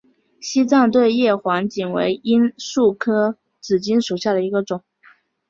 [0.39, 4.81] 西藏对叶黄堇为罂粟科紫堇属下的一个种。